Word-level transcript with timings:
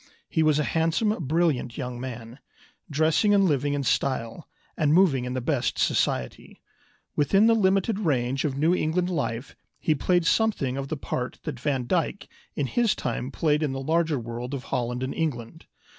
He 0.27 0.41
was 0.41 0.57
a 0.57 0.63
handsome, 0.63 1.09
brilliant 1.27 1.77
young 1.77 1.99
man, 1.99 2.39
dressing 2.89 3.35
and 3.35 3.45
living 3.45 3.75
in 3.75 3.83
style, 3.83 4.47
and 4.75 4.95
moving 4.95 5.25
in 5.25 5.35
the 5.35 5.41
best 5.41 5.77
society. 5.77 6.59
Within 7.15 7.45
the 7.45 7.53
limited 7.53 7.99
range 7.99 8.43
of 8.43 8.57
New 8.57 8.73
England 8.73 9.11
life 9.11 9.55
he 9.79 9.93
played 9.93 10.25
something 10.25 10.75
of 10.75 10.87
the 10.87 10.97
part 10.97 11.37
that 11.43 11.59
Van 11.59 11.85
Dyck 11.85 12.27
in 12.55 12.65
his 12.65 12.95
time 12.95 13.29
played 13.29 13.61
in 13.61 13.73
the 13.73 13.79
larger 13.79 14.17
world 14.17 14.55
of 14.55 14.63
Holland 14.73 15.03
and 15.03 15.13
England. 15.13 15.67